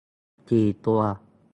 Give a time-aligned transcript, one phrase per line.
[0.47, 1.01] สี่ตัว